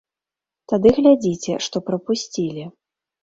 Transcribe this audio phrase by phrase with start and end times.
[0.71, 2.63] Тады глядзіце, што прапусцілі!